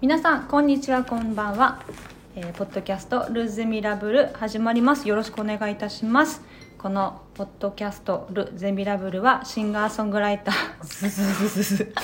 [0.00, 1.82] 皆さんこんにちはこんばんは、
[2.36, 5.08] えーポッドキャストルーズミラブル始まります。
[5.08, 6.40] よろしくお願いいたします。
[6.78, 10.84] このポッドキャストルゼミラブルはシンガーソングライター。
[10.84, 11.94] ズズズズズ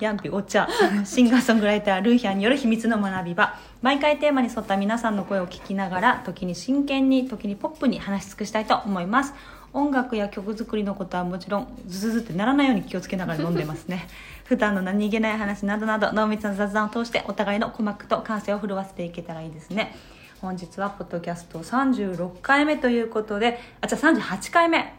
[0.00, 0.66] ヤンピお茶
[1.04, 3.54] シンガーソングライタールーヒャンによる秘密の学び場。
[3.82, 9.34] 毎回テーマに沿った皆さんの声を聞きながら時に真剣に時にポップに話し尽くしたいと思います。
[9.72, 14.08] 音楽や曲作りのことはもちろんズズズってならないように気をつけながら飲んでますね。
[14.44, 19.94] 普段の何気ない話などなど濃密な雑談を通してお互いの鼓膜と感性を震わせていけたらいいですね。
[20.40, 24.94] 本日はポッドキャスト36回目ということであじゃあ38回目。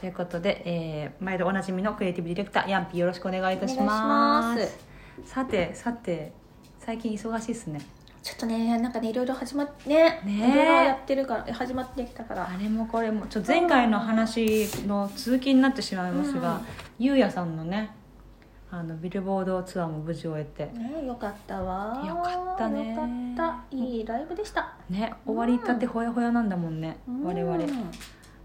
[0.00, 4.78] ということで、えー、毎度おなじみのクリエイティブディレクターヤンピーよろしくお願いいたします。
[5.24, 6.32] さてさて
[6.78, 7.80] 最近忙しいですね
[8.26, 10.36] ちょっとねなんかねいろいろ始まってねね。
[10.36, 12.48] いろいろやってるから始まってきたから。
[12.48, 16.60] あれもこれもちょっと前回の話の続きになってしまいますが、うん。
[16.98, 17.94] ゆうやさんのね
[18.68, 20.76] あのビルボードツアーも無事終えて。
[20.76, 22.02] ねよかったわ。
[22.04, 22.90] よかったね。
[22.90, 23.06] よかっ
[23.70, 23.76] た。
[23.76, 24.74] いいライブでした。
[24.90, 27.54] ね終わりたてほやほやなんだもんね、我々。
[27.54, 27.70] うん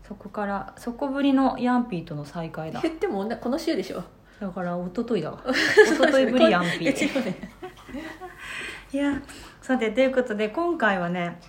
[0.07, 2.81] そこからそこぶりのヤンピーとの再会だ。
[2.83, 4.03] 言ってもねこの週でしょ。
[4.39, 5.43] だから一昨日だわ。
[5.47, 7.33] 一昨日ぶりヤンピー。
[8.93, 9.19] いや
[9.71, 11.39] さてということで今回はね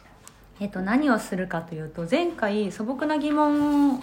[0.60, 4.00] えっと何をするかというと前回素朴な疑問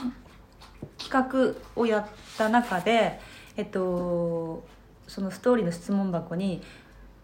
[0.97, 3.17] 企画をやった中で
[3.55, 4.65] えっと
[5.07, 6.61] そのストーリーの質問箱に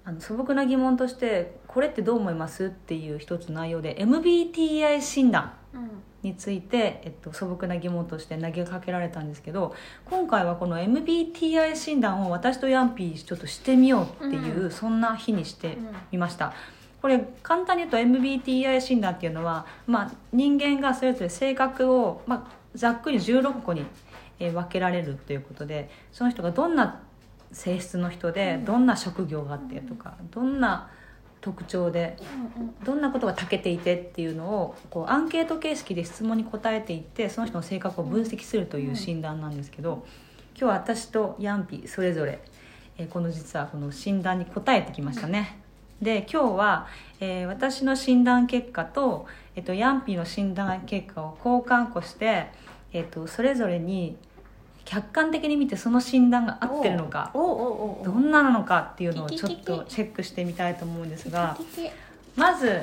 [0.06, 5.90] あの素朴な疑問として「これってどう思います?」っていう一つ内容で MBTI 診断うん
[6.26, 15.78] について、えっと、素朴な疑問として投げかけられたんですけど今回はこの MBTI 診断を私とヤンピーちょっとしてみようっていう、うんそんな日にして
[16.12, 16.54] みました。
[17.06, 23.86] これ簡単に言うと MBTI 診断っていうのは、まあ、人間がそれぞれ性格を、まあ、ざっくり16個に
[24.40, 27.04] えー分けられるということでその人がどんな
[27.52, 28.66] 性質の人で、うん。
[28.66, 30.90] どんな職業があってとかどんな
[31.42, 32.18] 特徴で
[32.84, 40.08] どんなことが長けていてっていうのをこうアンケート形式で質問に答えていってその人の性格を分析するという診断なんですけど
[40.58, 42.42] 今日は私とヤンピそれぞれ、
[42.98, 45.65] えーこの実はこの診断に答えてきましたね。
[46.02, 46.88] で今日は、
[47.20, 52.48] えー私の診断結果と、えっとヤンピーの診断結果を交換庫して、
[52.94, 54.18] えっとそれぞれに
[54.84, 61.58] 客観的に見てその診断が合ってるのかどんななのかっていうのをちょっとチェックしてみたいと思うんですが。
[62.36, 62.82] まず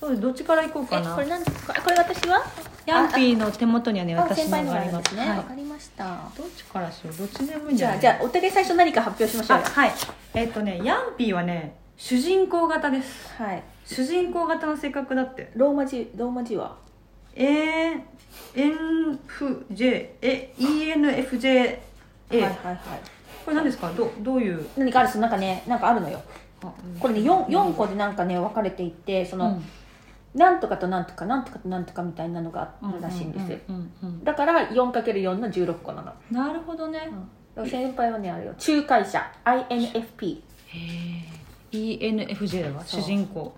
[0.00, 1.12] そうどっちから行こうかな？
[1.12, 1.74] えこれなんですか？
[1.76, 2.42] あこれ私は？
[2.86, 5.14] ヤンピーの手元にはねあ私のがあります。
[5.14, 5.20] ね。
[5.28, 5.44] わ、はい。
[5.44, 6.30] かりました。
[6.36, 7.16] どっちからしよう？
[7.16, 8.00] どっちでもいいんじゃない？
[8.00, 9.92] じゃあじゃあお互い最初何か発表しましょうはい。
[10.34, 13.30] えっ、とねヤンピーはね主人公型です。
[13.36, 13.62] はい。
[13.84, 15.52] 主人公型の性格だって。
[15.54, 16.74] ローマ字ローマ字は
[17.36, 18.00] ？ANFJ
[20.22, 21.52] え ENFJ は
[22.38, 22.80] いはいはい。
[23.44, 23.92] これ何ですか？
[23.92, 24.66] どどういう？
[24.78, 26.22] 何かあるなんかねなんかあるのよ。
[26.64, 29.62] あこれね 4, 4個でなんかね分かれていてその、うん。
[30.34, 33.52] なんとかとなんとかなんとかとなんとかみたいなのがあるらしいんです。
[33.52, 34.24] よ、うんうんうん。
[34.24, 37.10] だから 4×4 の16個なの、うんなるほどね、
[37.54, 38.54] だから先輩はねあれよ。
[38.66, 39.30] 仲介者。
[39.44, 40.40] INFP へ
[41.26, 41.29] え
[41.72, 43.54] ENFJ だわ主人公。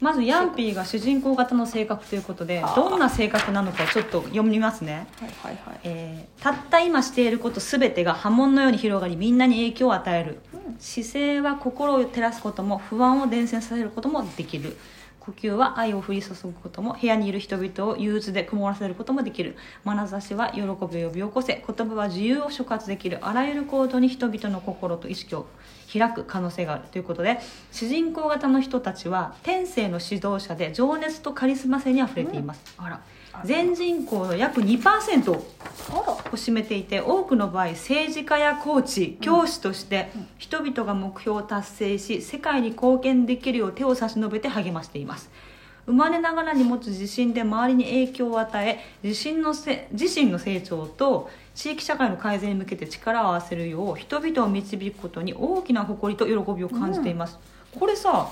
[0.00, 5.80] まずヤンピーが主人公型の性格ということでどんな性格なのかちょっと読みますね、はいはいはい。
[5.82, 10.38] えーたった今していること全てが波紋のように広がりみんなに影響を与える、
[10.78, 14.76] 姿勢は心を照らすことも不安を伝染させることもできる。
[15.18, 19.56] 呼吸は愛を降り注ぐことも部屋にいる人々を憂鬱で曇らせることもできる。
[19.84, 21.62] 眼差しは喜びを呼び起こせ。
[21.66, 23.18] 言葉は自由を触発できる。
[23.20, 25.46] あらゆる行動に人々の心と意識を
[25.92, 27.38] 開く可能性があるということで
[27.72, 33.00] 主人公型の人たちは天性の指導者で情熱とカリスマ性にあふれています、あら。
[33.44, 35.46] 全人口の約2%を
[35.90, 45.30] あらを占めていて多くの場合政治家やコーチ教師として人々が目標を達成し世界に貢献できるよう手を差し伸べて励ましています。
[45.86, 57.36] 生まれながらに持つ自信で周りに影響を与え自身のせ自身の成長と地域社会の改善に向けて力を合わせるよう人々を導くことに大きな誇りと喜びを感じています、
[57.76, 58.30] これさ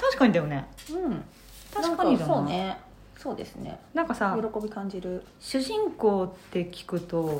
[0.00, 0.66] 確かにだよね。
[0.90, 1.22] うん
[1.70, 2.78] 確かにだななんそうね。
[3.18, 3.78] そうですね。
[3.92, 5.22] なんかさ喜び感じる。
[5.38, 7.36] 主人公って聞くと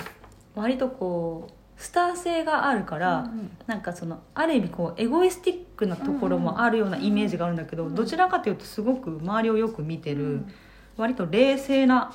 [0.54, 3.50] 割とこうスター性があるから、うんうん。
[3.66, 7.94] なんかそのある意味こうエゴイスティックなところもあるようなイメージがあるんだけど、うん。
[7.94, 10.52] どちらかというとすごく周りをよく見てる、うん。
[10.98, 12.12] 割と冷静な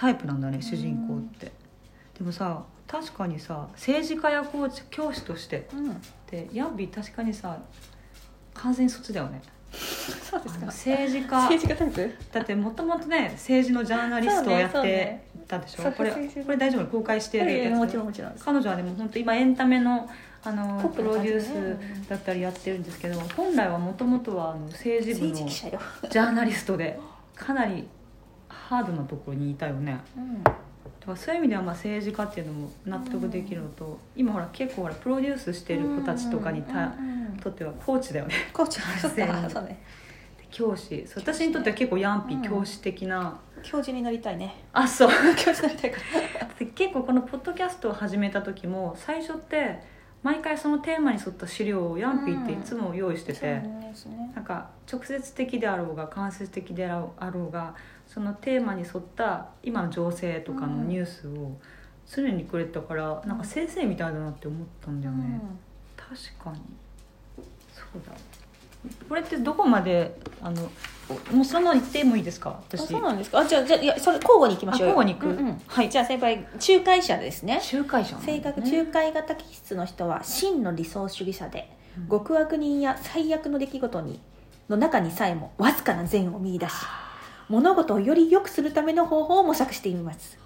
[0.00, 1.52] タイプなんだね主人公って、
[2.18, 5.68] でもさ確かにさ政治家やコーチ教師として。
[5.74, 6.00] うん。
[6.30, 7.58] でヤンビー確かにさ
[8.54, 9.42] 完全にそっちだよね。
[9.70, 10.66] そうですか。
[10.66, 11.36] 政治家。
[11.42, 12.14] 政治家タイプ？
[12.32, 15.96] だってもともとね政治のジャーナリストをやってたでしょ、そうね。
[15.98, 16.10] これ
[16.44, 16.86] これ大丈夫？
[16.86, 17.74] 公開してるやつ。
[17.76, 20.08] もちろんもちろん彼女はでも本当今エンタメの
[20.42, 26.98] あのプロデュースだったりやってるんですけど本来はもともとはあの政治部のジャーナリストで
[27.34, 27.86] かなり
[28.50, 29.98] ハードなところにいたよね。
[30.16, 30.56] うん、だか
[31.06, 37.36] らそういう意味ではまあ政治家っていうのも納得できるのと、今ほら結構ほらプロデュースしてる子たちとかにた、うんうんうん。
[37.40, 38.34] とってはコーチだよね。
[38.52, 38.80] コーチ。
[39.00, 39.80] そうね
[40.50, 41.06] 教師。
[41.14, 42.42] 私にとっては結構ヤンピうん。
[42.42, 44.64] 教師的な、教授になりたいね。
[44.72, 45.10] あそう。
[45.36, 45.98] 教授になりたいか
[46.40, 46.46] ら。
[46.58, 49.80] で結構このポッドキャストを始めた時も最初って
[50.22, 54.32] 毎回そのテーマに沿った資料をヤンピーっていつも用意してて、そうですね。
[54.34, 57.74] なんか直接的であろうが間接的であろうが
[58.12, 61.56] そのテーマに沿った今の情勢とかのニュースを
[62.12, 65.40] 常にくれたから、なんか先生みたいだなって思ったんだよね、
[65.96, 66.58] 確かに。
[67.72, 68.12] そうだ。
[69.08, 70.62] これってどこまであの
[71.32, 72.50] もうそのまま言ってもいいですか？
[72.50, 73.38] あ私そうなんですか？
[73.38, 75.28] あじゃあじゃあいやそれ交互に行きましょう交互に行く？
[75.28, 75.62] うんうん。
[75.68, 75.88] はい。
[75.88, 77.60] じゃあ先輩仲介者ですね。
[77.72, 82.08] 仲介者性格仲介型気質の人は真の理想主義者で、うん。
[82.08, 84.18] 極悪人や最悪の出来事に
[84.68, 86.72] の中にさえもわずかな善を見出し
[87.50, 90.38] 物事をより良くするための方法を模索しています。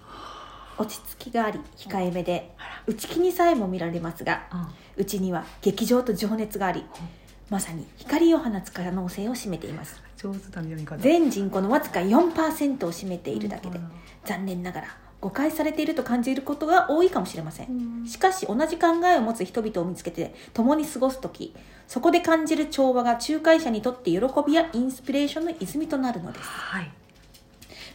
[0.77, 2.51] 落ち着きがあり控えめで
[2.87, 6.83] 内気にさえも見られますがあうちには劇場と情熱があり
[7.49, 10.01] まさに光を放つ可能性を占めています。
[10.17, 10.39] 上手
[10.97, 13.91] 全人口のわずか4%を占めているだけでうん
[14.25, 14.87] 残念ながら
[15.21, 17.67] 誤解されていると感じることが多いかもしれません。
[17.67, 18.07] うん。
[18.07, 21.53] しかし同じ考えを持つ人々を見つけて共に過ごす時
[21.87, 26.91] そこで感じる調和が仲介者にとって喜びやインスピレーションの泉となるのです、はい。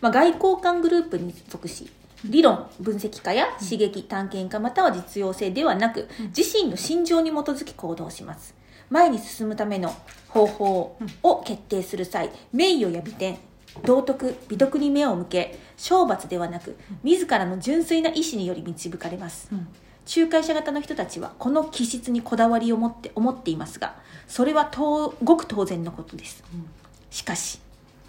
[0.00, 1.90] まあ、外交官グループに属し
[2.24, 8.54] 理論分析家や刺激探検家または実用性ではなく自身の心情に基づき行動します。
[8.90, 9.94] 前に進むための
[10.28, 13.38] 方法を決定する際名誉や美点
[13.84, 19.48] 道徳美徳に目を向け懲罰ではなく自らの純粋な意志により導かれます。
[19.52, 19.68] うん。
[20.16, 23.94] 仲介者型の人たちはこの気質にこだわりを持って思っていますが
[24.26, 26.42] それは当ごく当然のことです。
[26.52, 26.66] うん。
[27.10, 27.60] しかし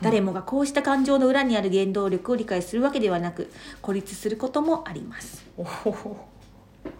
[0.01, 5.45] 誰もがこうした感情の裏にある原動力を理解するわけではなく孤立することもあります。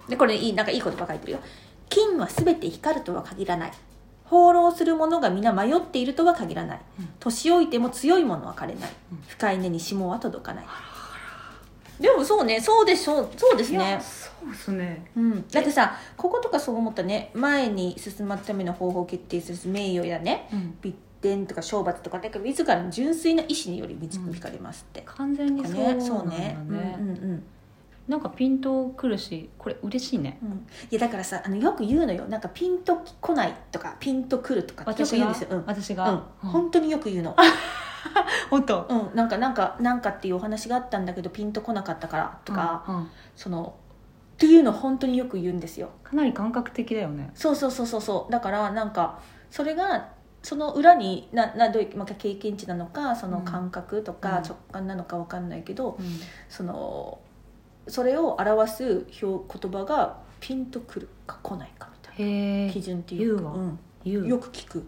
[0.07, 1.39] でこれいいなんかいい言葉書いてるよ。
[1.89, 3.71] 金は全て光るとは限らない
[4.31, 6.81] 放浪する者が皆迷っているとは限らない。
[6.99, 7.09] うん。
[7.19, 8.91] 年老いても強い者は枯れない。
[9.11, 9.19] うん。
[9.27, 10.65] 深い根に霜は届かない。
[11.99, 12.61] でもそうね。
[12.61, 13.29] そうでしょう。
[13.35, 13.99] そうですね。
[14.01, 15.11] そうですね。
[15.17, 17.31] うん、だってさこことかそう思ったね。
[17.33, 20.47] 前に進むための方法を決定する名誉やね。
[20.53, 27.43] うん美点とか懲罰とかだから自らの純粋な意志により導かれますって、完全にそうねそうねうんねうんうん
[28.07, 30.39] なんかピントくるしこれ嬉しいね。
[30.43, 30.49] うん。
[30.49, 30.55] い
[30.91, 32.25] やだからさあのよく言うのよ。
[32.25, 35.63] なんかピンと来ないとかピンと来るとかってよく私が言うんですよ、うん。
[35.65, 36.11] 私が、
[36.43, 37.35] うん、本当によく言うの、
[38.49, 38.87] 本当？
[38.89, 43.09] うん、なんかなんかなんかっていうお話があったんだけどピンと来なかったからとか、うんうん。
[43.35, 43.75] その
[44.33, 45.91] っていうの本当によく言うんですよ。
[46.03, 47.29] かなり感覚的だよね。
[47.35, 48.31] そうそうそうそうそう。
[48.31, 49.19] だからなんか
[49.51, 50.09] それが
[50.41, 54.17] その裏にななどういう、まあ、経験値なのかその感覚とうん。
[54.17, 56.19] か直感なのかわかんないけど、うん。
[56.49, 57.19] その
[57.87, 62.73] それを表す表言葉がピンとくるか来ないかみたいな。
[62.73, 63.53] 基準っていうか。
[64.03, 64.27] 言うん。
[64.27, 64.83] よく聞く、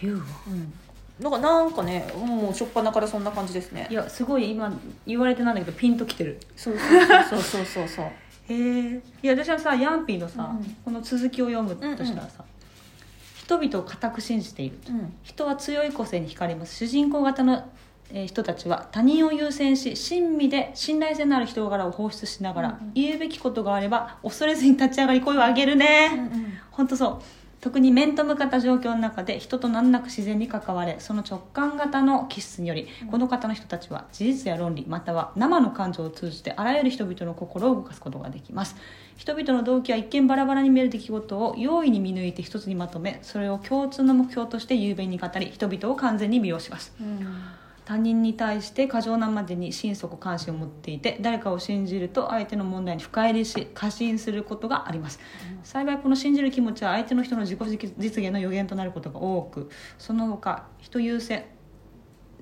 [0.00, 0.24] 言うわ。
[0.48, 0.72] うん、
[1.20, 3.88] だからなんかねもう初っ端からそんな感じですね。
[3.90, 4.72] いやすごい今
[5.06, 6.38] 言われてなんだけどピンときてる。
[6.56, 8.04] そうそうそうそうそうそう。
[8.52, 12.44] へえいや私はさヤンピーのさ、うんこの続きを読むとしたらさ、
[13.36, 15.12] 人々を固く信じているうん。
[15.22, 16.76] 人は強い個性に惹かれます。
[16.76, 17.62] 主人公型のえー
[18.26, 22.92] 人たちは他人を優先し親身で信頼性のある人柄を放出しながら、うんうん。
[22.94, 26.52] 言うべきことがあれば恐れずに立ち上がり声を上げるね、うんうん。
[26.70, 27.18] 本当そう。
[27.60, 38.76] 特に面と向かった状況の中で人と難なく自然に関われその直感型の気質により、この方の人たちは事実や論理または生の感情を通じてあらゆる人々の心を動かすことができます。
[39.16, 46.94] 人々の動機は一見バラバラに見える出来事を容易に見抜いて一つにまとめそれを共通の目標として雄弁に語り人々を完全に魅了します。
[46.98, 47.26] うん
[47.90, 55.18] 他人に対して過剰なまでに心底関心を持っていて誰かを信じると相手の問題に深入りし過信することがあります、
[55.64, 61.46] 幸いこの信じる気持ちは相手の人の自己実現の予言となることが多くその他人優先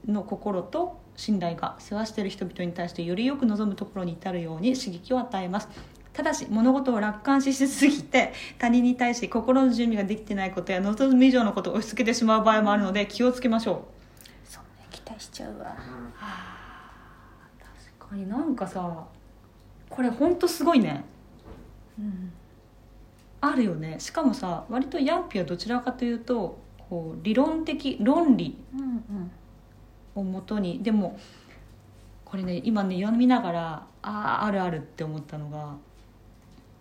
[0.07, 5.71] の心と信頼が世話している人々に対してよりよく望むところに至るように刺激を与えます。
[6.12, 13.98] ただし物事を楽観視しすぎて他人に対して心の準備ができてないことや望む以上のことを押し付けてしまう場合もあるので気をつけましょう。
[15.38, 15.76] ちゃうわ。
[18.00, 19.07] 確かになんかさ
[19.88, 21.04] これほんとすごいね。
[21.99, 22.33] うん。
[23.40, 24.00] あるよね。
[24.00, 28.57] しかもさ割とヤンピはどちらかというとこう理論的論理
[30.16, 31.18] をもとにでも
[32.25, 35.76] これね今ね読みながらあああるあるって思ったのが、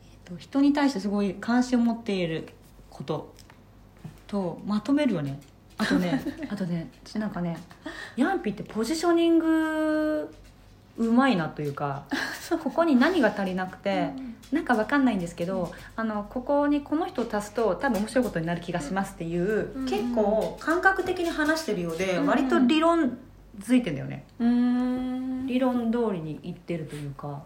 [0.04, 2.50] えっと人に対してすごい関心を持っている
[2.90, 3.34] こと
[4.26, 5.40] とまとめるよね。
[5.78, 7.56] あとね あとね私なんかね
[8.18, 10.36] ヤンピってポジショニング
[10.98, 12.04] うまいなというか
[12.64, 14.12] ここに何が足りなくて、
[14.52, 19.86] なんかわかんないんですけど、あのここにこの人を足すと多分面白いことになる気がしますっていう、うん。
[19.86, 22.26] 結構感覚的に話してるようで、うん。
[22.26, 23.18] 割と理論
[23.60, 24.26] づいてんだよね。
[24.40, 25.48] うーん。
[25.48, 27.44] 理論通りにいってるというか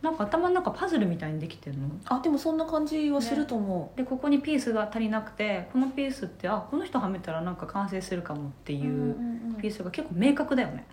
[0.00, 1.88] なんか頭の中パズルみたいにできてるの？
[2.06, 10.86] あでもそんな感じはすると思でここにピースが足りなくてこのピースってあこの人はめたらなんか完成するかもってう、いんうピースが結構明確だよね、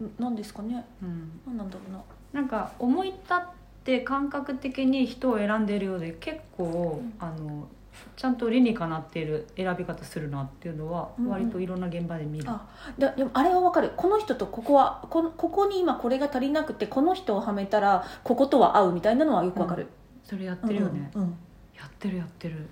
[0.00, 0.84] うんなんですかね。
[1.02, 2.00] うん、なんなんだろうな。
[2.32, 3.38] なんか思い立っ
[3.84, 7.14] て感覚的に人を選んでるようで結構、うん。
[7.18, 7.66] あの
[8.16, 12.66] ちゃんと理にかなっている選び方するなっていうのはうんうん割といろんな現場で見る、あ
[12.98, 13.92] だでもあれはわかる。
[13.96, 19.86] この人とここはこのここに今これが足りなくてこの人をはめたらこことは合うみたいなのはよくわかる、
[20.24, 21.38] それやってるよね、うんうんうん。
[21.76, 22.66] やってるやってる。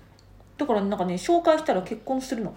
[0.57, 2.53] だからなんかね紹介したら結婚するの。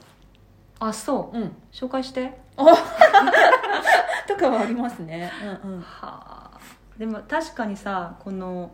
[0.79, 1.39] あそう。
[1.39, 1.53] うん。
[1.73, 2.39] 紹介して。
[2.57, 5.31] とかはありますね。
[5.65, 5.81] うんうん。
[5.81, 5.87] は
[6.55, 6.59] あ。
[6.99, 8.73] でも確かにさこの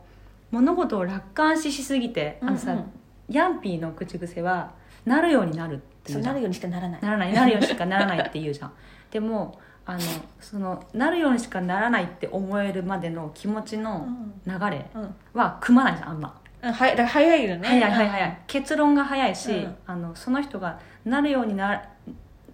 [0.50, 2.84] 物事を楽観視しすぎてあのさ、うんうん
[3.28, 4.70] ヤンピーの口癖は
[5.04, 7.00] 「なるようになる」っていうじゃそうなんるようにしかならない。
[7.02, 7.32] ならない。
[7.32, 8.72] なるようにしかならないって言うじゃん。
[9.10, 10.00] でもあの
[10.40, 14.06] そのなるようにしかならないって思えるまでの気持ちの
[14.46, 15.14] 流れうん。
[15.34, 16.34] は組まないじゃんあんま。
[16.62, 17.68] うんはやだから早いよね。
[17.68, 18.38] 早い早い早い。
[18.46, 19.76] 結論が早いし、うん。
[19.86, 21.82] あのその人がなるようにな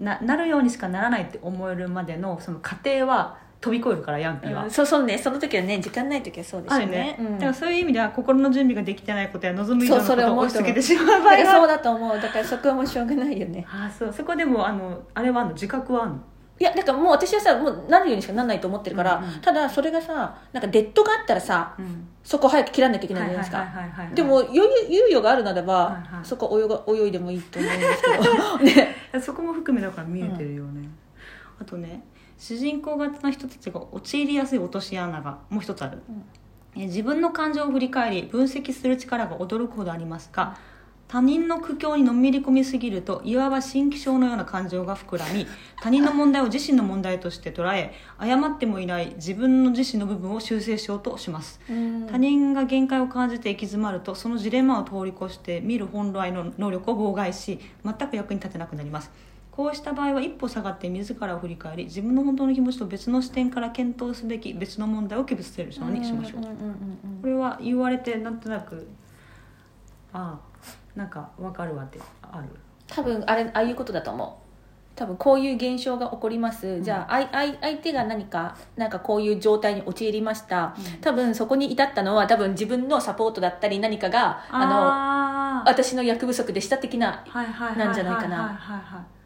[0.00, 4.70] ななるようにしかならないって思えるまでのその過程は飛び越えるからヤンピーは、うん。
[4.70, 5.16] そうそうね。
[5.16, 6.86] その時はね時間ない時はそうですよね。
[6.86, 7.32] ね、うん。
[7.34, 12.20] だからそういう意味では心の準備ができてないことや望む以上のことを押し付けてしまう場合だからそうがだと思う。
[12.20, 13.64] だからそこはもうしょうがないよね。
[13.66, 14.12] ああそう。
[14.12, 15.54] そこでもあのあれはあんの？
[15.54, 16.16] 自覚はあんの？
[16.58, 19.40] いやだからもう私はさもうなるようにしかならないと思ってるから、うんうん。
[19.40, 22.08] ただそれがさなんかデッドがあったらさうん。
[22.24, 23.66] そこ早く切らなきゃいけないじゃないですか、
[24.14, 24.62] でも余裕
[25.02, 26.24] 猶予があるならば、はいはい。
[26.24, 28.58] そこ泳が泳いでもいいと思うんですけど。
[28.62, 28.94] ね。
[29.20, 30.88] そこも含めだから見えてるよね、
[31.60, 32.04] あとね
[32.38, 36.12] 主人公型の人たちが陥りやすい落とし穴がもう一つある、う
[36.78, 36.82] ん。
[36.82, 40.56] え自分の感情を振り返り分析する力が驚くほどありますが
[41.12, 45.46] 他人の苦境にのめり込みすぎるといわば新気象のような感情が膨らみ
[45.82, 51.60] 他人の問題を自身の問題として捉え誤ってもいない自分の自身の部分を修正しようとします。
[52.10, 59.10] 他人が限界を感じて行き詰まるとそのジレンマを通り越して見る本来の能力を妨害し全く役に立てなくなります
[59.52, 66.42] こうした場合は一歩下がって自らを振り返り自分の本当の気持ちと別の視点から検討すべき別の問題を気物せるようにしましょう。
[67.20, 68.88] これは言われてなんとなく
[70.14, 72.48] ああなんかわかるわってある？
[72.86, 74.42] 多分あれああいうことだと思う。
[74.94, 76.82] 多分こういう現象が起こります、ん。
[76.82, 81.00] じゃあ相相相手が何かなんかこういう状態に陥りました、うん。
[81.00, 87.24] 多分そこに至ったのは多分自分のサポートだったり何かがあのあ私の役不足でした的な
[87.76, 89.21] なんじゃないかなはいはいはい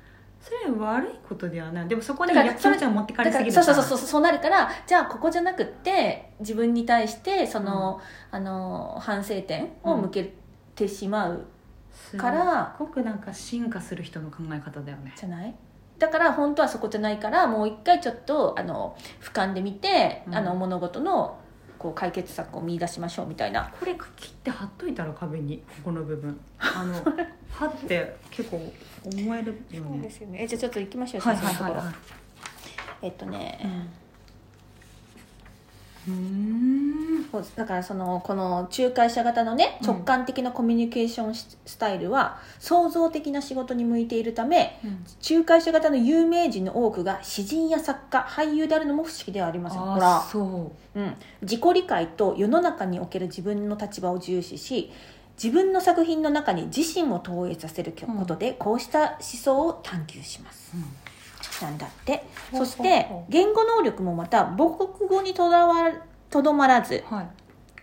[0.48, 1.88] それ悪いことではない。
[1.88, 8.00] でもそこにだから役者を持ってかれすぎるらそうそうそうそうそうなるからじゃあここじゃなくって自分に対してその,、
[8.30, 10.34] あの反省点を向け
[10.76, 11.46] てしまう
[11.92, 15.12] すからごくなんか進化する人の考え方だよね。
[15.16, 15.54] じゃない？
[15.98, 20.34] だから本当はそこじゃないからもう一回ちょっとあの俯瞰で見て、うん。
[20.34, 21.38] あの物事の
[21.78, 23.72] こう解決策を見出しましょうみたいな。
[23.80, 26.38] これ切って貼っといたら壁にここの部分。
[26.58, 26.94] あの
[27.50, 28.60] 貼って結構
[29.14, 30.10] 思えるよね。
[30.10, 30.42] すよね。
[30.42, 31.20] えじゃあちょっと行きましょう。
[31.20, 31.94] はいはいはいはい。
[33.02, 33.58] えっとね、
[36.08, 37.26] うん。
[37.30, 39.86] そうだからそのこの仲介者型のねうん。
[39.86, 45.04] 直感的なコミュニケーションススタイルは創造的な仕事に向いているためうん。
[45.36, 49.80] 仲介者型の有名人の多くが詩人や作家俳優であるのも不思議ではありません。
[49.80, 50.20] ほあら。
[50.20, 54.90] そうん、自己理解と世の中における自分の立場を重視し
[55.42, 60.72] 自分の作品の中に自身を投影させることで、こうした思想を探求します。
[60.74, 60.84] う、うん。
[61.68, 62.24] なんだって。
[62.52, 65.90] そして言語能力もまた母国語にとらわ
[66.30, 67.28] とどまらずはい。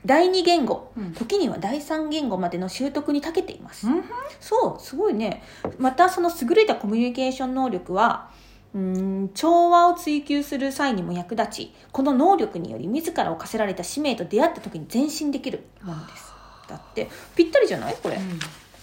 [0.05, 1.13] 第二言語うん。
[1.13, 4.03] 時には第三言語までの習得に長けています、うん。
[4.39, 5.43] そうすごいね。
[5.77, 8.29] またその優れたコミュニケーション能力は
[8.74, 16.32] うーん調和を追求する際にも役立ちこの能力により自らを課せられた使命と出会った時に前進できるものです
[16.74, 17.10] だって。
[17.36, 17.96] ぴったりじゃない？
[18.01, 18.18] これ、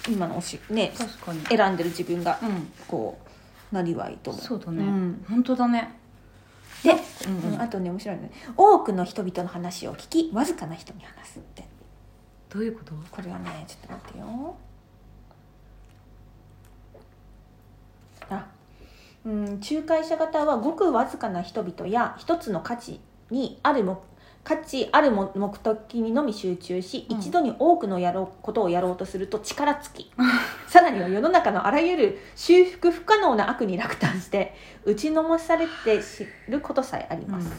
[0.09, 0.93] 今のおしね
[1.49, 2.73] 選んでる自分がうん。
[2.87, 3.19] こ
[3.73, 5.25] うなりわいともそうだね、ん。
[5.29, 5.95] 本当だね。
[6.83, 6.93] で、
[7.29, 7.61] うんうん。
[7.61, 8.31] あとね面白いのね。
[8.57, 11.65] 多くの人々の話を聞きわずかな人に話すって。
[12.49, 12.95] どういうこと？
[13.11, 14.57] これはねちょっと待ってよ。
[18.31, 18.47] あ
[19.25, 24.03] うん仲介者型はごくわずかな人々や一つの価値にあるも
[24.43, 27.19] 価値あるも目的にのみ集中し、うん。
[27.19, 30.13] 一度に多くのやろうことをやろうとすると力尽き
[30.67, 34.55] さらには世の中のあらゆる修復不可能な悪に落胆して
[34.85, 37.53] 打ちのもされて知ることさえあります、うん。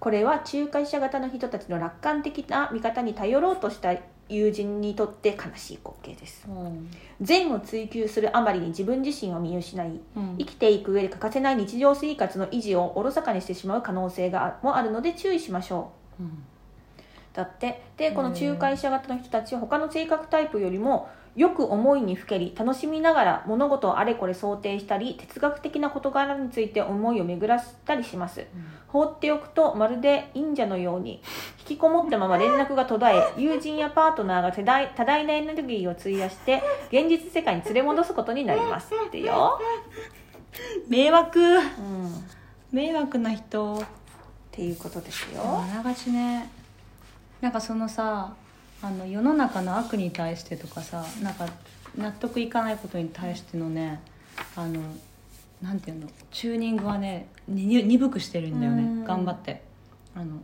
[0.00, 3.94] これは仲介者型の人たちの楽観的な見方に頼ろうとした
[4.28, 6.46] 友人にとって悲しい光景です。
[6.48, 6.90] うん。
[7.20, 10.36] 善を追求するあまりに自分自身を見失いうん。
[10.38, 16.22] 生きていく上で欠かせない日常生活の維持をおろそかにしてしまう可能性がもあるので注意しましょう。
[16.24, 16.44] うん。
[17.32, 17.82] だって。
[17.96, 28.46] でこの仲介者型の人たちは他の性格タイプよりもよく思いにふけり楽しみながら物事をあれこれ想定したり哲学的な事柄について思いを巡らせたりします。
[28.88, 31.22] 放っておくとまるで忍者のように
[31.60, 38.90] 引きこもったまま連絡が途絶え友人やパートナーが多大多大なエネルギーを費やして現実世界に連れ戻すことになります。
[38.94, 39.60] ってよ、
[40.88, 41.40] 迷惑。
[41.40, 42.10] うん、っ
[42.72, 43.84] 迷惑な人。
[44.56, 45.42] ていうことですよ。
[45.44, 46.48] あながちね。
[47.42, 48.32] なんかそのさ
[48.86, 51.48] あの世の中の悪に対してとかさなんか
[51.98, 54.00] 納得いかないことに対してのね
[54.54, 54.80] あの
[55.60, 59.04] なんていうのチューニングはねに鈍くしてるんだよねうん。
[59.04, 59.62] 頑張って。
[60.14, 60.40] あの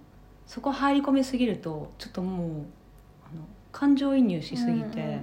[0.47, 5.19] そこ入り込みすぎるとちょっともうあの感情移入しすぎて、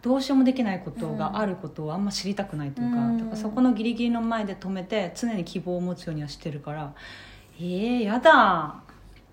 [0.00, 3.18] どうしようもできないことがあることをあんま知りたくないというか,、うん。
[3.18, 6.94] だからそこのギリギリの前で止めて常に希望を持つようにはしてるから
[7.58, 8.82] えー、やだ。
[8.82, 8.87] うん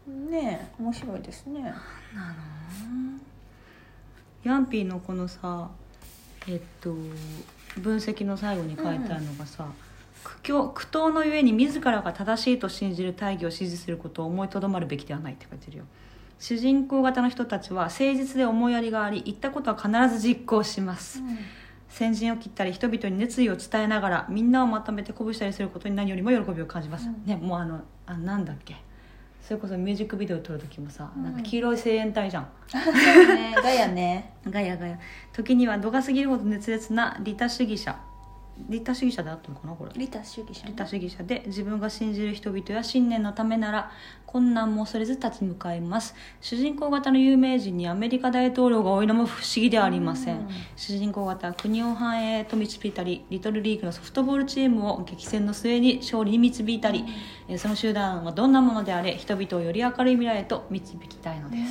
[0.08, 1.74] ねえ面白いですね。
[4.44, 5.70] ヤンピーのこのさ
[6.48, 6.94] えっと
[7.80, 9.68] 分析の最後に書いてあるのがさ、
[10.24, 15.84] 苦境苦闘のゆえに自らが正しいと信じる大義を支持することを思いとどまるべきではないって書いてるよ。
[16.38, 21.24] 主人公型の人たちは誠実で思いやりがあり言ったことは必ず実行します、
[21.90, 27.26] 先陣を切ったり人々に熱意を伝えながらみんなをまとめて鼓舞したりすることに何よりも喜びを感じます、うん。
[27.26, 28.76] ねもうあのあなんだっけ？
[29.48, 31.24] それこそミュージックビデオを撮る時もさ、うん。
[31.24, 32.48] なんか黄色い声援隊じゃん。
[32.66, 33.56] そうね。
[33.62, 34.34] ガヤね。
[34.50, 34.98] ガヤガヤ。
[35.34, 37.96] 時には度が過ぎるほど熱烈な利他主義者
[38.70, 39.92] 利他主義者であったのかなこれ。
[39.98, 43.92] 利他主義者利他主義者で自分が信じる人々や信念のためなら
[44.26, 46.16] 困難も恐れず立ち向かいます。
[46.42, 50.48] 主人公型の有名人にアメリカ大統領が多いのも不思議ではありません、うん。
[50.76, 57.06] 主人公型は国を繁栄へと導いたりリトルリーグのソフトボールチームを激戦の末に勝利に導いたり、
[57.48, 61.64] えーその集団はどんなものであれ人々をより明るい未来へと導きたいのです、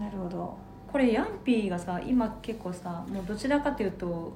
[0.00, 0.58] なるほど。
[0.90, 4.32] これヤンピーがさ今結構さもうどちらかというと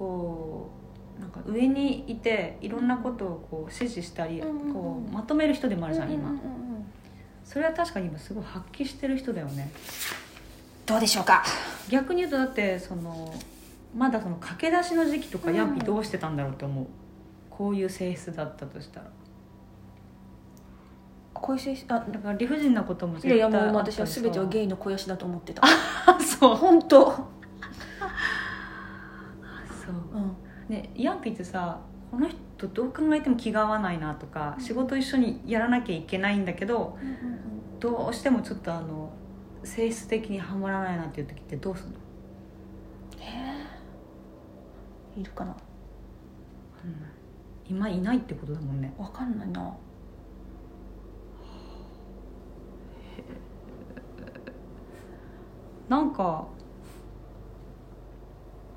[0.00, 0.70] こ
[1.18, 6.32] うなんか上にいていろんなことをこう指示したり、うんこうまとめる人でもあるじゃん今、
[7.44, 9.70] それは確かに今すごい発揮してる人だよね。
[10.86, 11.44] どうでしょうか？
[11.90, 13.34] 逆に言うとだってその
[13.94, 15.56] まだその駆け出しの時期とかうん。
[15.56, 16.86] ヤンピーどうしてたんだろうって思う、
[17.50, 19.06] こういう性質だったとしたら。
[21.34, 21.84] こういう性質？
[21.92, 25.62] あだから理不尽なことも絶対いやいやもう私は全てはゲイの肥やしだと思ってた。
[26.40, 26.56] そう。
[26.56, 27.28] 本当
[30.70, 31.80] そううんね、ヤンピーってさ
[32.12, 36.96] この人どう考えても気が合わないなとか、仕事一緒にやらなきゃいけないんだけど
[37.80, 39.10] どうしてもちょっとあの
[39.64, 41.96] 性質的にはまらないなっていう時ってどうするの、
[45.16, 45.56] いるかな？
[47.68, 48.92] 今いないってことだもんね。
[48.96, 49.76] わかんないな。
[55.88, 56.46] なんか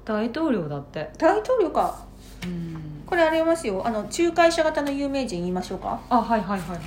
[0.05, 1.11] 大統領だって。
[1.17, 2.05] 大統領か。
[2.43, 3.03] うん。
[3.05, 3.85] これありますよ。
[3.85, 6.01] あの仲介者型の有名人言いましょうか？
[6.09, 6.79] あはいはいはいはい。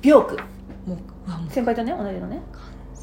[0.00, 0.36] ビョーク。
[0.86, 1.50] もううわもう。
[1.50, 2.42] 先輩とね同じのね。
[2.52, 2.62] 完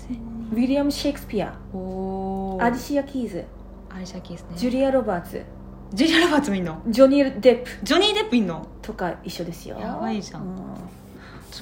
[0.09, 0.19] 全に。
[0.51, 3.29] ウィリアム・シェイクスピアおアディシア・キー。
[3.29, 3.45] ズ
[3.89, 4.49] アリシャキーですね。
[4.55, 5.43] ジュリア・ロバーツ
[5.93, 6.81] ジュリア・ロバーツもいんの？
[6.87, 8.67] ジョニー・デップジョニー・デップいんの？
[8.81, 9.77] とか一緒ですよ。
[9.79, 10.41] やばいじゃん。
[10.41, 10.45] う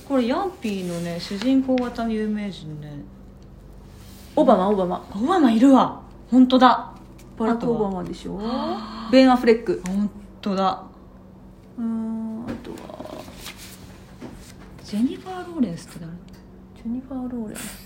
[0.08, 3.04] これヤンピーのね主人公型の有名人ね。
[4.36, 5.06] オバマオバマ。
[5.16, 6.02] オバマいるわ。
[6.32, 6.92] 本当だ
[7.38, 8.40] バラク・オバマでしょ？
[9.12, 9.82] ベン・アフレック。
[9.86, 10.10] 本
[10.42, 10.84] 当だ。
[11.78, 13.22] うーんあとは？
[14.84, 16.12] ジェニファー・ローレンスって誰？
[16.76, 17.86] ジェニファー・ローレンス。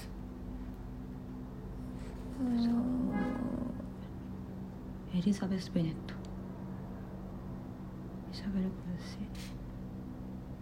[5.16, 6.14] エリザベス・ベネット。
[8.32, 9.04] イシャベル・クル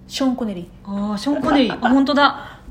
[0.07, 1.73] シショーン・コネリああショーン・コネリー。
[1.85, 2.61] あ本当だ。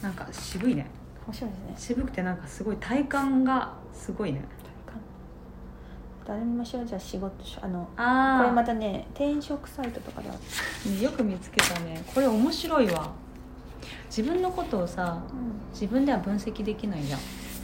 [0.00, 0.86] なんか渋いね。
[1.26, 1.74] 面白いですね。
[1.76, 4.44] 渋くてなんかすごい体感がすごいね。
[6.26, 10.36] 誰見ましょうじゃあ仕事あのあこれまたね転職サイトとかであっ
[10.90, 12.02] ねよく見つけたね。
[12.14, 13.12] これ面白いわ。
[14.06, 15.22] 自分のことをさ
[15.72, 17.20] 自分では分析できないじゃん、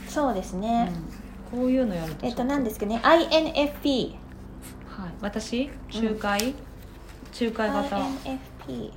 [0.07, 0.91] そうですね、
[1.51, 1.59] うん。
[1.59, 4.15] こういうのやるとえっとん何ですかね？INFP
[4.87, 5.71] はい、私？
[5.91, 6.53] 仲介、
[7.33, 7.97] 仲介型。
[7.97, 8.91] INFP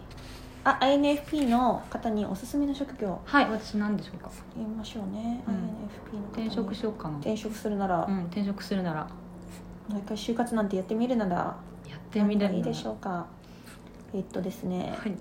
[0.64, 4.30] あ INFP の方におすすめの職業はい私何でしょうか？
[4.56, 5.54] 言いましょうね、うん。
[5.54, 6.46] INFP の方に。
[6.46, 7.18] 転職しようかな。
[7.18, 9.04] 転職するなら、うん転職するなら。
[9.88, 11.56] もう一回就活なんてやってみるなら。
[11.86, 13.26] やってみれる何がいいでしょうか。
[14.14, 15.14] えっとですね、はい。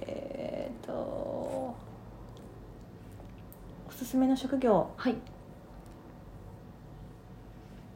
[0.00, 1.76] えーっとお
[3.90, 4.90] すすめの職業。
[4.96, 5.14] はい、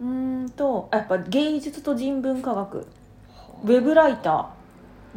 [0.01, 2.87] うーんとあやっぱ芸術と人文科学。
[3.65, 4.47] ウェブライター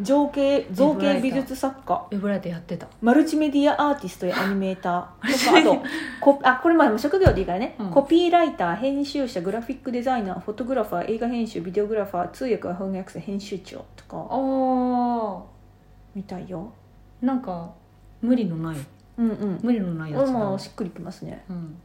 [0.02, 2.08] 造形造形美術作家。
[2.12, 2.88] ウェブライターやってた。
[3.02, 5.32] マルチメディアアーティストやアニメーター。
[5.32, 5.84] とかあと
[6.20, 7.90] こあこれまあ職業でいいからね、うん。
[7.92, 14.28] コピーライター編集者グラフィックデザイナーフォトグラファー映画編集ビデオグラファー通訳や翻訳者編集長とか。
[14.30, 15.44] あ
[16.16, 16.72] みたいよ。
[17.24, 17.70] ーなんか
[18.22, 18.78] 無理のない。
[19.18, 19.60] うんうん。
[19.62, 21.44] 無理のないやつだ、もしっくりきますね。
[21.50, 21.78] うん、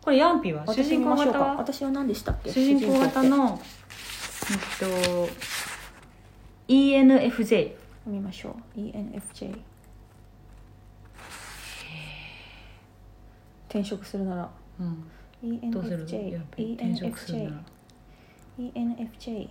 [0.00, 0.64] これヤンピーは？
[0.66, 1.38] 主私人公型？
[1.38, 2.52] は私は何でしたっけ？
[2.52, 3.60] 主人公型の
[4.50, 5.28] えっと
[6.68, 7.74] ENFJ
[8.06, 8.78] 見ましょう。
[8.78, 9.58] ENFJ
[13.68, 14.50] 転職するなら。
[14.80, 17.62] うん、どうする？ENFJ ヤンピー転職するな ENFJ ら
[18.58, 19.48] ENFJ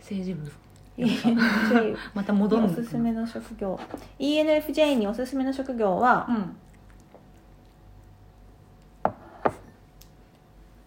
[0.00, 0.52] 政治部。
[0.96, 3.78] ENFJ また戻るおすすめの職業。
[4.18, 6.56] ENFJ におすすめの職業は、うん。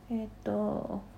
[0.10, 1.16] えーっとあ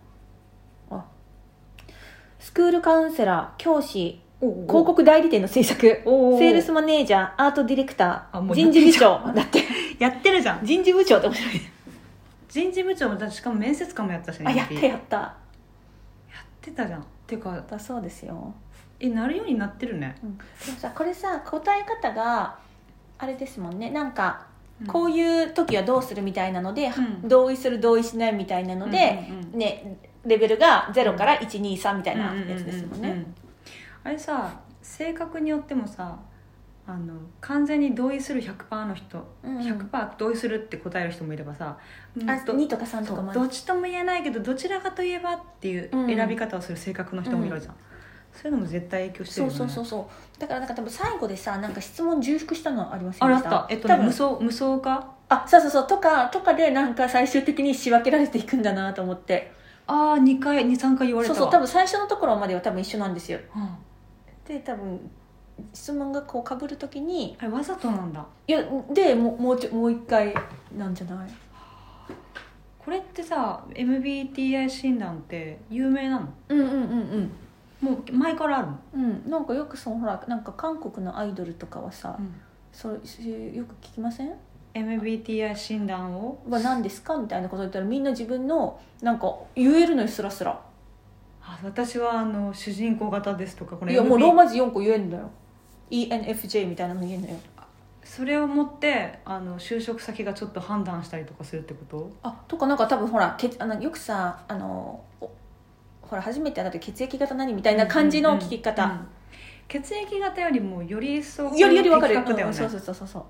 [2.49, 9.63] スクールカウンセラー教師広広告代理店の制作セールスマネージャーアートディレクター人事部長だって。
[9.99, 10.65] やってるじゃん。
[10.65, 11.61] 人事部長って面白い。
[12.49, 15.17] 人事部長もしかも面接官もやったしねあやったやった。
[15.17, 15.35] やっ
[16.59, 17.05] てたじゃん。
[17.27, 18.51] ていうかだそうですよ、
[18.99, 20.15] えなるようになってるね。
[20.23, 22.57] うん、でもさこれさ答え方が
[23.19, 23.91] あれですもんね。
[23.91, 24.47] なんか
[24.87, 27.27] こうういう時はどうするみたいなので、うん。
[27.29, 29.59] 同意する同意しないみたいなので、うんうんうん。
[29.59, 33.25] ねレベルが0から123みたいなやつですもんね、ううう
[34.05, 34.49] あれさ
[34.81, 36.17] 性格によってもさ
[36.87, 39.61] あの完全に同意する100%の人、うんうん。
[39.61, 41.77] 100%同意するって答える人もいればさ、
[42.19, 42.27] うん。
[42.27, 47.75] あど2とか3とかもどっちとも言えないけどどちらかといえばっていううん選び方をする性格の人もいるじゃん、
[48.33, 49.57] そういうのも絶対影響してるよね。
[49.59, 50.41] そうそうそうそう。
[50.41, 53.59] だからなんか多分最後でさなんか質問重複したのありませあらあっんでした。
[53.59, 55.11] たえっとね無双無双か？
[55.29, 55.87] あそうそうそう。
[55.87, 59.51] とかとかでなんか最終的に仕分けられていくんだなと思って
[59.91, 61.33] ああ2回23回言われた。
[61.33, 63.39] わそうそう多分最初のところまでは多分一緒なんですよ。
[63.55, 63.69] うん。
[64.47, 65.09] で多分
[65.73, 68.25] 質問がこうかぶるときにあれわざとなんだ。
[68.47, 70.33] いやでもうもうちょもう一回
[70.77, 71.29] なんじゃない？
[72.77, 76.27] これってさ MBTI 診断って有名なの？
[76.49, 76.75] うんうんうんう
[77.17, 77.31] ん。
[77.81, 82.19] もう前からあるの、うん、なんかよくそのほらなんか韓国のアイドルとかはさ、
[82.73, 83.07] そうよく
[83.81, 84.33] 聞きません？
[84.79, 86.39] MBTI 診断を？
[86.49, 87.15] は何ですか？
[87.17, 90.59] みたいなこと言ったらみんな自分のなんか言えるのよスラスラ。
[91.41, 95.29] あ私はあの主人公型ですとかこれいやもうローマ字4個言えんだよ。
[95.91, 97.35] ENFJ みたいなの言えんのよ。
[98.03, 102.11] それを持ってあの就職先がちょっと判断したりとかするってこと？
[102.23, 105.29] あとかなんか多分ほらけあのよくさあのお
[106.01, 109.07] ほら初めて会った時血液型何みたいな感じの聞き方、うんうんうん
[109.71, 112.15] 血液型よりもより一層よりより分かる。
[112.15, 113.23] うんそうそうそうそう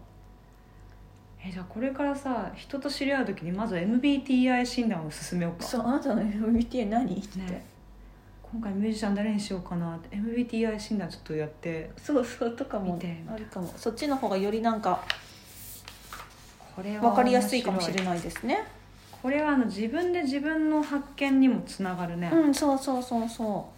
[1.43, 5.67] えじゃあこれからさ人と知り合う時にまず MBTI 診断を進めようか。
[5.67, 7.65] そうあなたの MBTI 何って言って、ね。
[8.41, 10.15] 今回ミュージシャン誰にしようかなって。
[10.17, 11.91] MBTI 診断ちょっとやって。
[11.97, 13.23] そうそうとかも見て。
[13.31, 13.71] あるかも。
[13.77, 15.03] そっちの方がよりなんか
[16.75, 18.65] これは分かりやすいかもしれいないですね。
[19.21, 23.69] これはあの自分で自分の発見にもつながるね、うんそうそうそうそ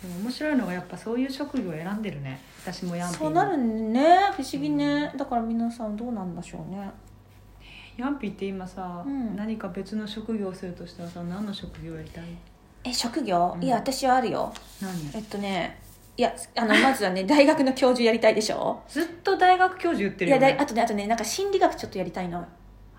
[0.00, 2.40] でも面白いのがやっぱそういう職業を選んでるね
[2.72, 4.04] 私もヤンピーそうなるね。
[4.36, 6.90] 不思議ね、だから皆さんどうなんでしょうね。
[7.96, 9.36] ヤンピーって今さ、うん。
[9.36, 12.24] 何か別の職業をするとしたらさ何の職業やりたい？
[12.84, 13.64] え職業、うん。
[13.64, 14.52] いや私はあるよ。
[14.82, 14.92] 何？
[15.14, 15.80] えっとね
[16.16, 18.82] いやあのまずはね 大学の教授やりたいでしょ？
[18.88, 20.56] ずっと大学教授言っていやるよね。
[20.56, 22.40] だいあとねあとねなんか心理学ちょっとやりたいの。
[22.40, 22.44] あ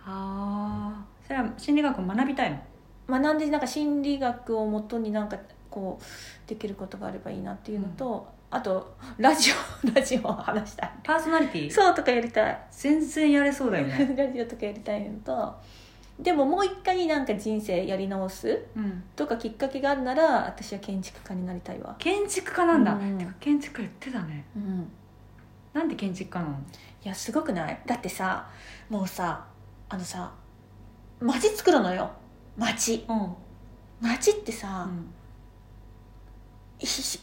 [0.06, 3.20] あそれは心理学を学びたいの？
[3.20, 5.38] 学んでなんか心理学をもとになんか
[5.70, 9.56] こうできることがあればいいなっていうのと、あとラジオ
[9.94, 11.72] ラジオを話したいパーソナリティ？
[11.72, 12.60] そうとかやりたい。
[12.72, 14.14] 全然やれそうだよね。
[14.18, 15.56] ラジオとかやりたいのと。
[16.20, 19.04] でももう一回なんか人生やり直すうん。
[19.16, 21.96] とかきっかけがあるなら私は建築家になりたいわ。
[22.00, 23.18] 建築家なんだ、うん。
[23.18, 24.46] てか建築家言ってたね。
[24.56, 24.92] うん。
[25.74, 26.54] なんで建築家なの？
[26.54, 27.80] いやすごくない？
[27.86, 28.48] だってさ
[28.90, 29.46] もうさ
[29.90, 30.32] あのさ
[31.20, 32.10] 街作るのよ。
[32.58, 33.36] 街うん。
[34.00, 35.14] 街ってさ、うん。
[36.80, 37.20] いし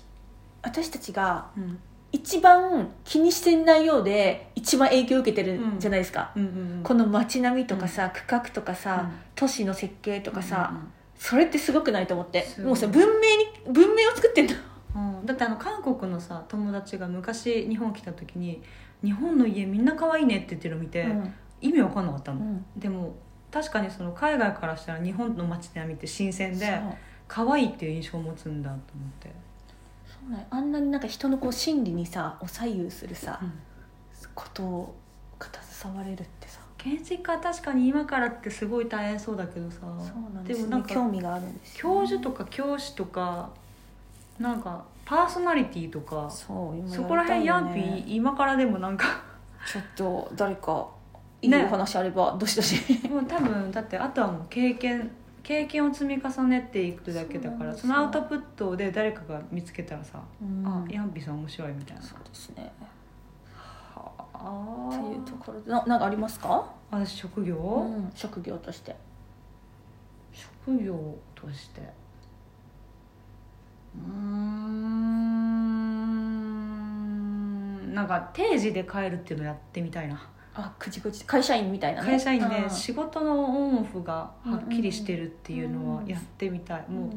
[0.65, 1.79] 私たちがうん。
[2.13, 6.43] 一番気にしてないようで一番影響を受けてるじゃないですか、うん。
[6.45, 6.81] うん。
[6.85, 9.19] この街並みとかさ、区画とかさ、うん。
[9.35, 10.77] 都市の設計とかさ、うん。
[10.77, 10.93] うん。
[11.17, 12.47] それってすごくないと思って。
[12.63, 14.53] もうさ文明に文明を作ってんの。
[14.95, 18.63] うん、だってあの韓国のさ友達が昔日本来た時に
[19.03, 21.35] 「日本の家みんな可愛いね」って言ってるの見て、うん。
[21.61, 22.65] 意味わかんなかったの、うん。
[22.77, 23.17] でも
[23.51, 26.81] 確かにその海外からしたら日本の街並みって新鮮で
[27.27, 29.33] 可愛いっていう印象を持つんだと思って、
[30.51, 33.41] あんなになんか人のこう心理にさを左右するさ、
[34.35, 34.95] ことを
[35.41, 36.61] 携われるってさ。
[36.79, 39.79] 建築家は確かに今からってすごい大変そうだけどさ。
[39.81, 40.61] そうなんです。
[40.61, 43.51] よでもなんか興味があるんですよ教授とか教師とか
[44.39, 49.23] なんかパーソナリティとかそう今そこら辺ヤンピー今からでもなんか
[49.71, 50.87] ちょっと誰か
[51.41, 52.77] いいねお話あればどしどし。
[53.09, 55.11] もう多分だってあとはもう経験
[55.45, 60.67] 経験を積み重ねていくだけだからそのアウトプットで誰かが見つけたらさ「うん。
[60.67, 62.03] あヤンピーさん面白い」みたいな。
[62.03, 62.73] そうですね。
[63.95, 68.97] はっていうあところでななんかありますか、私職業、うん、職業として。
[70.33, 71.83] 職業として。
[71.83, 74.75] うーん。
[77.95, 82.11] なんか定時で帰るっていうのやってみたいなあくじくじ会社員みたいなね。
[82.13, 82.71] 会社員でうん。
[82.71, 87.11] 仕事のオンオフがはっきりしてるっていうのはやってみたい、もう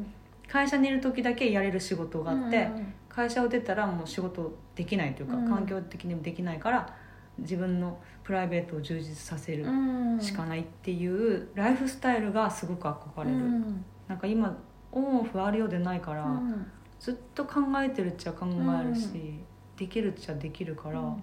[0.48, 2.94] 会社にいる時だけやれる仕事があって、うん。
[3.08, 5.48] 会社を出たらもう仕事できないというか、うん。
[5.48, 6.94] 環境的にもできないから
[7.38, 9.70] 自分のプライベートを充実させるう
[10.16, 10.20] ん。
[10.20, 13.84] しかないっていうライフスタイルがすごく憧れる、うん。
[14.08, 14.56] なんか今
[14.90, 16.66] オンオフあるようでないから、うん。
[16.98, 19.44] ずっと考えてるっちゃ考えるし、うん。
[19.76, 21.22] できるっちゃできるから、うん。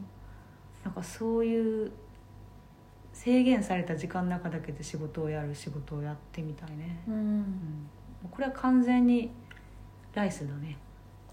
[0.85, 1.91] なんかそういう
[3.15, 7.39] 制限された時間の中だけで仕事をやる仕事をやってみたいね、ううん。
[7.39, 7.89] ん
[8.29, 9.31] これは完全に
[10.13, 10.77] ライスだね。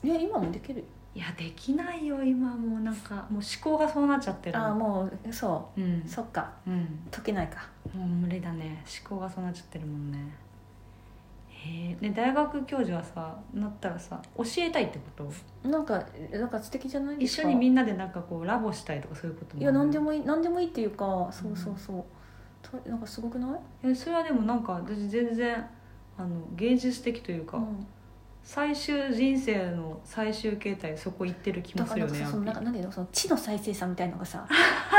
[0.02, 0.78] いや今もできる？
[0.78, 3.26] よいやできないよ今もうなんか。
[3.28, 4.56] もう思考がそうなっちゃってる。
[4.58, 5.80] ああもうそう。
[5.80, 6.02] うん。
[6.06, 6.52] そっか。
[6.66, 7.00] うん。
[7.10, 7.68] 解けないか。
[7.92, 8.82] もう無理だね。
[9.02, 10.18] 思考がそうなっちゃってるもんね
[11.64, 15.04] へえで大学教授はさなったらさ教えたいってこ
[15.62, 15.68] と？
[15.68, 17.18] なんかなんか素敵じゃない？
[17.18, 22.04] で一すか緒にみんなでなんかこうラボしたいとかそういうこともいや何でももいい何でもいいっていうかそうそうそう、
[22.62, 23.50] となんかすごくない、
[23.84, 25.64] えそれはでもなんか私全然
[26.18, 27.86] あの芸術的というか、うん。
[28.44, 34.38] 最終人生の最終形態そこ行ってる気だもすからなんかさそのるよねやっぱなんかなんていうのその知の再生産みたいなのがさ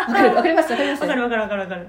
[0.07, 0.71] わかるわかります？
[0.71, 1.01] わかります？
[1.01, 1.87] わかるわかるわかるわかる。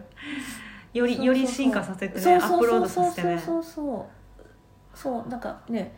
[0.93, 3.39] よりより進化させてねアップロードさせてね。
[3.39, 4.07] そうそうそうそう
[5.28, 5.94] なんかね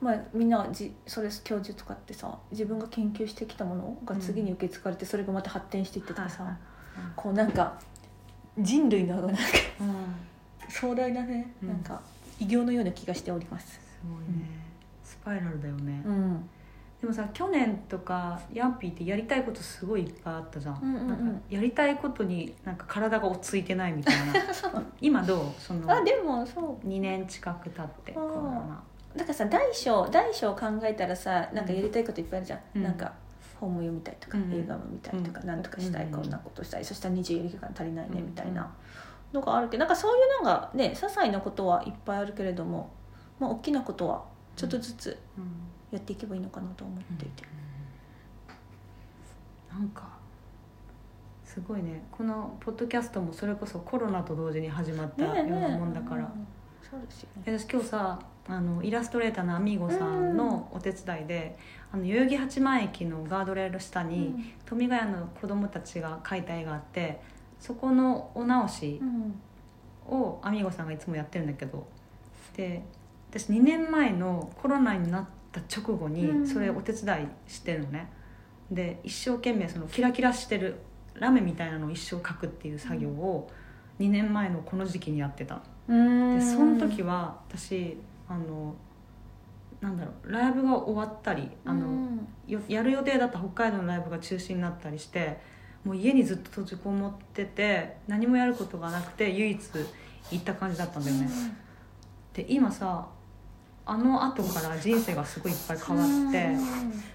[0.00, 6.52] まあみんなじそれ教授とかってさ自分が研究してきたものが次に受け継がれてそれがまた発展していってとかさ、はい
[7.16, 7.80] こうなんか
[8.58, 9.42] 人類のなんか
[9.80, 10.14] うん。
[10.68, 11.68] 壮大なね、うん。
[11.68, 12.00] なんか
[12.38, 13.72] 偉業のような気がしております。
[13.72, 14.46] すごいね、
[15.04, 16.50] スパイラルだよね、うん
[17.02, 21.08] でもさ去年とかヤンピーってやりたいことすごいいっぱいあったじゃん,、うんうんうん。
[21.08, 24.32] なんかやりたいことになんか体が落ち着いてないみたいな。
[25.02, 25.60] 今どう？
[25.60, 26.86] そのあでもそう。
[26.86, 28.80] 2年近く経ってあーコロナ。
[29.16, 32.82] だからさ大小大小考えたらさなんかやりたいこといっぱいあるじゃん、うん。
[32.84, 33.12] なんか
[33.58, 35.46] 本も読みたいとか、うん映画も見たいとか、うん。
[35.48, 36.84] なんとかしたい、うんこんなことしたい。
[36.84, 38.70] そしたら24時間足りないねうんみたいな。
[39.32, 42.90] のがあるけどなんかそういうのがね些細なことはいっぱいあるけれども、
[43.40, 44.22] まあ、大きなことは
[44.56, 45.44] ちょっとずつうん
[45.92, 47.44] やっていけばいいのかなと思っていて、
[49.70, 50.08] なんか
[51.44, 52.02] すごいね。
[52.10, 56.46] このポッドキャストもそれこそコロナと同時に始まったようなもんだから、うん
[56.82, 57.58] そうですよね。
[57.58, 61.56] 私今日さあのイラストレーターのアミーゴさんのお手伝いで、
[61.92, 67.20] あの代々木八幡駅のガードレール下に、富ヶ谷の子供たちが描いた絵があって
[67.60, 69.40] そこのお直しうん。
[70.04, 71.86] をアミーゴさんがいつもやってるんだけど。
[72.56, 72.82] で
[73.30, 76.12] 私2年前のコロナになった直後うん。
[76.42, 78.10] にそれお手伝いしてるのね。
[78.70, 80.78] で一生懸命そのキラキラしてる
[81.14, 83.50] ラメみたいなのを一生描くっていう作業を
[84.00, 85.62] 2年前のこの時期にやってた。
[85.88, 86.38] うん。
[86.38, 88.74] でその時は私あの
[89.80, 92.28] なんだろうライブが終わったりあの、うん。
[92.46, 95.38] よやる予定だった北海道のライブが中止になったりして
[95.84, 99.60] もう家にずっと閉じこもってて何もやることがなくて唯一
[100.30, 101.28] 行った感じだったんだよね、
[102.32, 103.08] で今さ
[103.84, 106.56] あの後から人生がすごいいっぱい変わって、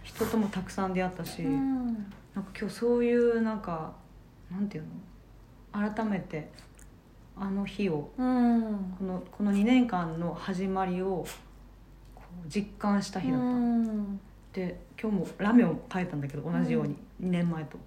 [0.04, 1.86] 人ともたくさん出会ったし、うん。
[2.36, 3.94] なんか今日そういうなんか
[4.52, 4.84] なんていう
[5.74, 5.92] の？
[5.92, 6.52] 改めて
[7.36, 8.96] あの日をうん。
[9.00, 11.26] このこの2年間の始まりを
[12.48, 14.20] 実感した日だった、うん。
[14.52, 17.78] で今日もラメを描いたんだけど同じように、2年前と。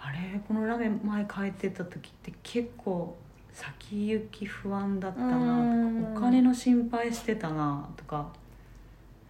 [0.00, 0.40] あれ？
[0.46, 3.16] このラメ前描いてた時って結構
[3.54, 8.26] 先行き不安だったなとか、うんお金の心配してたなとか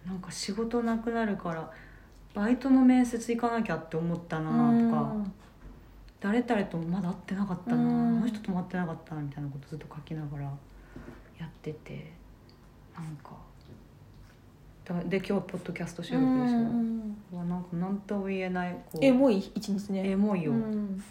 [0.05, 1.69] なんか仕事なくなるから
[2.33, 5.13] バイトの面接行かなきゃって思ったなとか、
[6.19, 8.17] 誰々ともまだ会ってなかったな、うん。
[8.17, 12.11] あの人とも会ってなかったなみたいなことずっと書きながらやってて
[12.95, 13.31] なんか
[14.83, 19.05] だで今日ポッドキャスト収う録でしょ、んうわなんか何とも言えないこう。
[19.05, 20.09] エモい一日ね。
[20.09, 21.03] エモいよ、うん。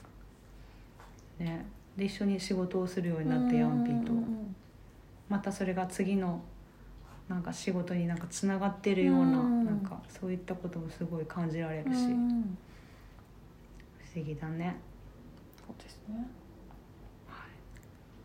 [1.39, 4.13] ねで一緒に仕事をするようになってヤンピーと。
[5.29, 6.43] またそれが次の
[7.29, 12.05] なんか仕事になんかつながってるような,、うんなんかそういったこともすごい感じられるし、不
[14.15, 14.77] 思議だね。
[15.57, 16.27] そうですね。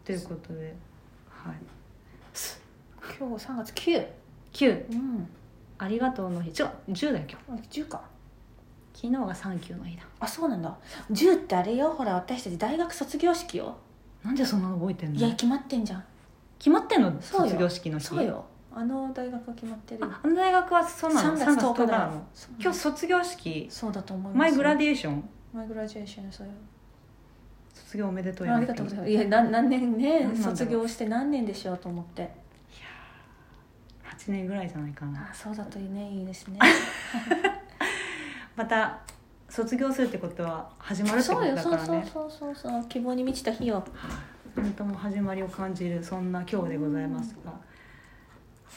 [0.04, 0.76] ということで
[1.30, 1.56] はい。
[3.20, 4.08] 今日3月9
[4.54, 5.28] 9うん。
[5.78, 6.50] ありがとうの日。
[6.50, 8.02] 違う10だよ今あ10か。
[8.02, 8.19] 日
[9.02, 10.04] 昨日がサンキューの日だ。
[10.20, 10.78] あそうなんだ。
[11.10, 11.94] 10ってあれよ。
[11.94, 13.78] ほら私たち大学卒業式よ。
[14.26, 15.20] なんでそんなの覚えてんの？
[15.20, 16.04] いや決まってんじゃん。
[16.58, 17.14] 決まってんの？
[17.22, 18.08] 卒業式の日？
[18.08, 18.44] そうよ。
[18.76, 20.08] あの大学は決まってるよ。
[20.12, 22.00] ああの大学はそうなの？3 3月10日だよ。
[22.00, 22.28] なの？
[22.60, 23.68] 今日卒業式？
[23.70, 25.30] そうだと思いますマイグラデディエーション？
[25.54, 26.54] マイグラディエーションそうよ。
[27.74, 29.12] 卒業おめでとうありがとうございます。
[29.12, 32.30] いやな何年ね卒業して何年でしょうと思って。
[34.04, 35.30] 8年ぐらいじゃないかな。
[35.32, 36.60] あそうだといいねいいですね
[38.60, 39.00] また
[39.48, 42.10] 卒業するってことは始まるってことだからね。
[42.14, 43.86] そうそうそうそう希望に満ちた日よ
[44.54, 47.54] 本当もう始まりを感じるそんな今日でございますが、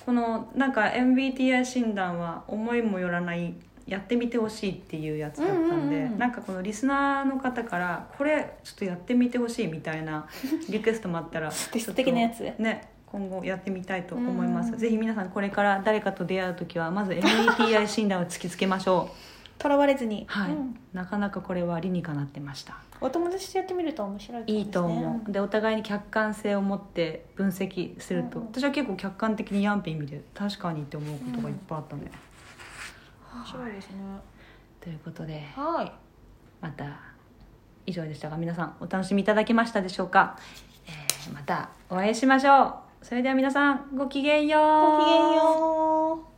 [0.06, 10.28] このなんか MBTI 診断は思いもよらないやってみてほしいっていうやつだったんで、うなんかこのリスナーの方からこれちょっとやってみてほしいみたいな
[10.68, 12.40] リクエストもあったらテスト的なやつ。
[12.40, 14.78] ね今後やってみたいと思います、うん。
[14.78, 19.31] ぜひ皆さんこれから誰かと出会う時はまず MBTI 診断を突きつけましょう
[19.62, 20.24] とらわれずに。
[20.26, 20.76] はい、うん。
[20.92, 22.78] なかなかこれは理にかなってました。
[23.00, 24.52] お友達とやってみると面白いね。
[24.52, 25.30] いいと思う。
[25.30, 28.52] でお互いに客観性を持って分析すると、うんうん。
[28.52, 32.10] 私は結構客観的にヤンピン見て確かにって思うことがいっぱいあったね、
[33.32, 33.96] 面白いですね。
[34.80, 35.92] ということではい。
[36.60, 36.98] また
[37.86, 40.36] 以上でしたが皆さんお楽しみいただけましたでしょうか、
[40.86, 42.64] えーまたお会いしましょ
[43.02, 43.04] う。
[43.04, 44.62] それでは皆さんごきげんよう。
[44.98, 46.31] ごきげんよう